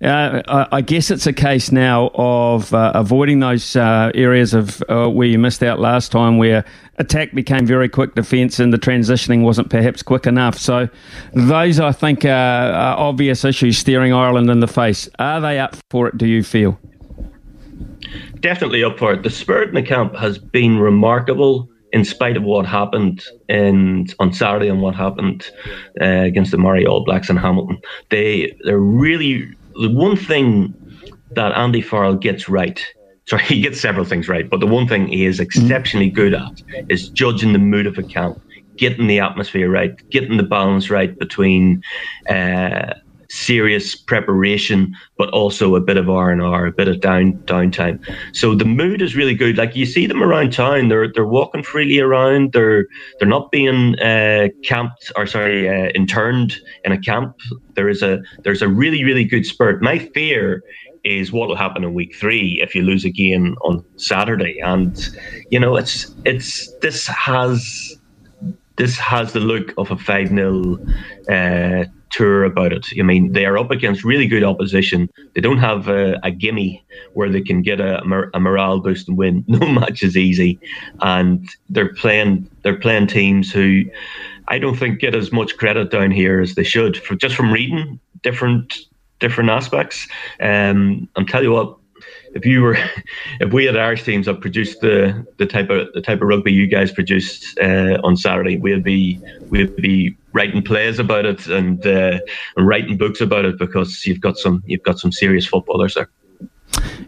Uh, 0.04 0.66
I, 0.70 0.82
guess 0.82 1.10
it's 1.10 1.26
a 1.28 1.32
case 1.32 1.72
now 1.72 2.12
of 2.16 2.74
uh, 2.74 2.92
avoiding 2.94 3.40
those 3.40 3.76
uh, 3.78 4.12
areas 4.14 4.54
of 4.54 4.84
uh, 4.90 5.08
where 5.08 5.28
you 5.28 5.40
missed 5.40 5.64
out 5.64 5.80
last 5.80 6.12
time, 6.12 6.38
where 6.38 6.66
attack 6.98 7.34
became 7.34 7.66
very 7.66 7.88
quick 7.88 8.14
defence 8.14 8.60
and 8.60 8.74
the 8.74 8.78
transitioning 8.78 9.44
wasn't 9.44 9.70
perhaps 9.70 10.04
quick 10.04 10.28
enough. 10.28 10.58
So, 10.58 10.90
those 11.34 11.80
I 11.80 11.94
think 11.94 12.26
are, 12.26 12.30
are 12.30 12.98
obvious 12.98 13.46
issues 13.46 13.78
staring 13.78 14.12
Ireland 14.12 14.50
in 14.50 14.60
the 14.60 14.68
face. 14.68 15.08
Are 15.20 15.40
they 15.40 15.58
up 15.58 15.78
for 15.90 16.10
it? 16.10 16.18
Do 16.18 16.28
you 16.28 16.44
feel? 16.44 16.78
Definitely 18.42 18.84
up 18.84 19.00
for 19.00 19.14
it. 19.14 19.24
The 19.24 19.30
spirit 19.30 19.70
in 19.70 19.76
the 19.76 19.84
camp 19.84 20.16
has 20.18 20.38
been 20.38 20.80
remarkable 20.80 21.70
in 21.94 22.04
spite 22.04 22.36
of 22.36 22.44
what 22.44 22.66
happened 22.66 23.24
in 23.48 24.08
on 24.20 24.34
Saturday 24.34 24.68
and 24.68 24.82
what 24.82 24.96
happened 24.96 25.50
uh, 26.02 26.06
against 26.06 26.52
the 26.52 26.58
Maori 26.58 26.86
All 26.86 27.06
Blacks 27.06 27.30
in 27.30 27.38
Hamilton, 27.38 27.80
they 28.10 28.54
they're 28.66 28.80
really 28.80 29.48
the 29.76 29.90
one 29.90 30.16
thing 30.16 30.76
that 31.36 31.52
Andy 31.54 31.82
Farrell 31.82 32.16
gets 32.16 32.50
right. 32.50 32.84
Sorry, 33.28 33.44
he 33.48 33.62
gets 33.62 33.80
several 33.80 34.06
things 34.06 34.28
right, 34.28 34.50
but 34.50 34.60
the 34.60 34.68
one 34.68 34.88
thing 34.88 35.08
he 35.08 35.26
is 35.26 35.40
exceptionally 35.40 36.10
good 36.10 36.34
at 36.34 36.52
is 36.90 37.10
judging 37.10 37.54
the 37.54 37.60
mood 37.60 37.88
of 37.88 37.98
a 37.98 38.04
camp, 38.04 38.38
getting 38.78 39.08
the 39.08 39.20
atmosphere 39.20 39.70
right, 39.70 39.92
getting 40.12 40.38
the 40.38 40.44
balance 40.44 40.90
right 40.90 41.18
between 41.18 41.82
uh, 42.30 42.94
serious 43.34 43.96
preparation, 43.96 44.96
but 45.18 45.30
also 45.30 45.76
a 45.76 45.82
bit 45.82 45.98
of 45.98 46.10
R 46.10 46.30
and 46.30 46.42
R, 46.42 46.68
a 46.68 46.72
bit 46.72 46.88
of 46.88 47.02
down 47.02 47.34
downtime. 47.46 48.00
So 48.36 48.54
the 48.54 48.66
mood 48.66 49.02
is 49.02 49.16
really 49.16 49.34
good. 49.34 49.58
Like 49.58 49.76
you 49.76 49.86
see 49.86 50.06
them 50.06 50.22
around 50.22 50.54
town, 50.54 50.90
they're 50.90 51.12
they're 51.12 51.26
walking 51.26 51.64
freely 51.64 52.00
around. 52.00 52.54
They're 52.54 52.86
they're 53.20 53.28
not 53.28 53.52
being 53.52 54.00
uh, 54.00 54.50
camped 54.64 55.12
or 55.16 55.26
sorry 55.26 55.68
uh, 55.68 55.90
interned 55.96 56.56
in 56.86 56.92
a 56.92 57.00
camp. 57.00 57.36
There 57.74 57.90
is 57.90 58.04
a 58.04 58.22
there's 58.44 58.62
a 58.62 58.68
really 58.68 59.04
really 59.04 59.26
good 59.26 59.46
spirit. 59.46 59.82
My 59.82 59.98
fear 59.98 60.64
is 61.04 61.34
what 61.34 61.50
will 61.50 61.58
happen 61.58 61.84
in 61.84 61.94
week 61.94 62.16
three 62.16 62.62
if 62.62 62.74
you 62.74 62.82
lose 62.82 63.04
a 63.04 63.10
game 63.10 63.56
on 63.64 63.84
Saturday, 63.98 64.60
and 64.60 65.10
you 65.50 65.60
know 65.60 65.76
it's 65.76 66.14
it's 66.24 66.72
this 66.82 67.08
has 67.08 67.98
this 68.76 68.98
has 68.98 69.34
the 69.34 69.40
look 69.40 69.74
of 69.78 69.92
a 69.92 69.98
five 69.98 70.30
0 70.30 70.80
uh, 71.30 71.86
tour 72.14 72.44
about 72.44 72.72
it. 72.72 72.88
I 72.98 73.02
mean, 73.02 73.34
they 73.34 73.46
are 73.46 73.58
up 73.58 73.72
against 73.72 74.04
really 74.04 74.28
good 74.28 74.44
opposition. 74.44 75.10
They 75.34 75.42
don't 75.42 75.58
have 75.58 75.88
a, 75.88 76.20
a 76.24 76.32
gimme 76.32 76.84
where 77.14 77.30
they 77.30 77.42
can 77.42 77.62
get 77.62 77.80
a, 77.80 78.02
a, 78.34 78.40
morale 78.40 78.80
boost 78.80 79.08
and 79.08 79.18
win. 79.18 79.44
No 79.54 79.68
match 79.68 80.04
is 80.04 80.16
easy, 80.16 80.60
and 81.02 81.48
they're 81.70 81.94
playing 81.94 82.50
they're 82.64 82.80
playing 82.80 83.08
teams 83.08 83.52
who 83.52 83.84
I 84.48 84.60
don't 84.60 84.78
think 84.78 85.00
get 85.00 85.16
as 85.16 85.32
much 85.32 85.58
credit 85.58 85.92
down 85.92 86.12
here 86.12 86.42
as 86.42 86.56
they 86.56 86.64
should. 86.64 86.98
For 86.98 87.16
just 87.16 87.36
from 87.36 87.52
reading 87.52 88.00
different 88.22 88.78
different 89.20 89.50
aspects, 89.50 90.08
um, 90.40 91.08
I'm 91.16 91.26
tell 91.26 91.44
you 91.44 91.52
what, 91.52 91.78
if 92.34 92.46
you 92.46 92.62
were 92.62 92.78
if 93.40 93.54
we 93.54 93.66
had 93.66 93.78
Irish 93.78 94.04
teams 94.04 94.26
that 94.26 94.42
produced 94.42 94.82
the 94.82 95.26
the 95.38 95.46
type 95.46 95.70
of 95.70 95.88
the 95.94 96.02
type 96.02 96.22
of 96.22 96.28
rugby 96.28 96.52
you 96.52 96.68
guys 96.68 96.92
produced 96.92 97.58
uh, 97.60 98.00
on 98.04 98.18
Saturday, 98.18 98.58
we'd 98.58 98.84
be 98.84 99.20
we'd 99.50 99.76
be 99.76 100.16
writing 100.34 100.64
plays 100.64 101.00
about 101.00 101.26
it 101.26 101.46
and, 101.48 101.86
uh, 101.86 102.20
and 102.58 102.68
writing 102.68 102.98
books 102.98 103.22
about 103.22 103.46
it 103.46 103.58
because 103.58 104.06
you've 104.06 104.22
got 104.22 104.38
some 104.38 104.64
you've 104.66 104.84
got 104.84 105.00
some 105.00 105.12
serious 105.12 105.46
footballers 105.46 105.94
there. 105.94 106.10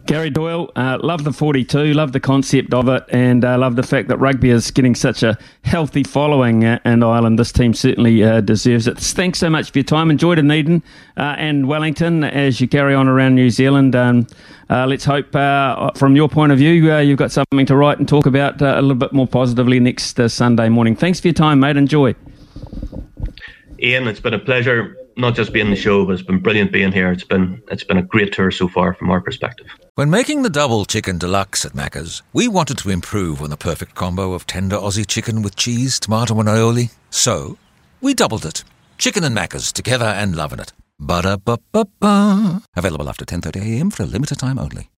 Gary 0.05 0.29
Doyle, 0.29 0.71
uh, 0.75 0.99
love 1.01 1.23
the 1.23 1.33
42, 1.33 1.93
love 1.93 2.11
the 2.11 2.19
concept 2.19 2.75
of 2.75 2.87
it, 2.89 3.03
and 3.09 3.43
uh, 3.43 3.57
love 3.57 3.75
the 3.75 3.81
fact 3.81 4.07
that 4.09 4.17
rugby 4.17 4.51
is 4.51 4.69
getting 4.69 4.93
such 4.93 5.23
a 5.23 5.35
healthy 5.63 6.03
following 6.03 6.63
uh, 6.63 6.79
in 6.85 7.01
Ireland. 7.01 7.39
This 7.39 7.51
team 7.51 7.73
certainly 7.73 8.23
uh, 8.23 8.41
deserves 8.41 8.85
it. 8.85 8.99
Thanks 8.99 9.39
so 9.39 9.49
much 9.49 9.71
for 9.71 9.79
your 9.79 9.83
time. 9.83 10.11
Enjoy 10.11 10.35
Dunedin 10.35 10.83
uh, 11.17 11.35
and 11.39 11.67
Wellington 11.67 12.23
as 12.23 12.61
you 12.61 12.67
carry 12.67 12.93
on 12.93 13.07
around 13.07 13.33
New 13.33 13.49
Zealand. 13.49 13.95
Um, 13.95 14.27
uh, 14.69 14.85
let's 14.85 15.05
hope, 15.05 15.31
from 15.31 16.15
your 16.15 16.29
point 16.29 16.51
of 16.51 16.59
view, 16.59 16.71
you've 16.99 17.17
got 17.17 17.31
something 17.31 17.65
to 17.65 17.75
write 17.75 17.97
and 17.97 18.07
talk 18.07 18.27
about 18.27 18.61
a 18.61 18.81
little 18.81 18.95
bit 18.95 19.11
more 19.11 19.27
positively 19.27 19.79
next 19.79 20.19
Sunday 20.29 20.69
morning. 20.69 20.95
Thanks 20.95 21.19
for 21.19 21.29
your 21.29 21.33
time, 21.33 21.59
mate. 21.59 21.77
Enjoy. 21.77 22.13
Ian, 23.81 24.07
it's 24.07 24.19
been 24.19 24.35
a 24.35 24.39
pleasure 24.39 24.95
not 25.17 25.35
just 25.35 25.53
being 25.53 25.69
the 25.69 25.75
show, 25.75 26.05
but 26.05 26.13
it's 26.13 26.21
been 26.21 26.39
brilliant 26.39 26.71
being 26.71 26.91
here. 26.91 27.11
It's 27.11 27.23
been 27.23 27.61
it's 27.69 27.83
been 27.83 27.97
a 27.97 28.03
great 28.03 28.33
tour 28.33 28.51
so 28.51 28.67
far 28.67 28.93
from 28.93 29.09
our 29.09 29.21
perspective. 29.21 29.67
When 29.95 30.09
making 30.09 30.41
the 30.41 30.49
double 30.49 30.85
chicken 30.85 31.17
deluxe 31.17 31.65
at 31.65 31.73
Macca's, 31.73 32.21
we 32.33 32.47
wanted 32.47 32.77
to 32.79 32.89
improve 32.89 33.41
on 33.41 33.49
the 33.49 33.57
perfect 33.57 33.95
combo 33.95 34.33
of 34.33 34.45
tender 34.45 34.75
Aussie 34.75 35.07
chicken 35.07 35.41
with 35.41 35.55
cheese, 35.55 35.99
tomato, 35.99 36.39
and 36.39 36.49
aioli. 36.49 36.91
So 37.09 37.57
we 38.01 38.13
doubled 38.13 38.45
it. 38.45 38.63
Chicken 38.97 39.23
and 39.23 39.35
Macca's 39.35 39.71
together 39.71 40.05
and 40.05 40.35
loving 40.35 40.59
it. 40.59 40.73
Ba 40.99 41.21
da 41.21 41.37
ba 41.37 41.59
ba 41.71 41.85
ba. 41.99 42.61
Available 42.75 43.09
after 43.09 43.25
10:30 43.25 43.61
a.m. 43.61 43.91
for 43.91 44.03
a 44.03 44.05
limited 44.05 44.39
time 44.39 44.59
only. 44.59 44.89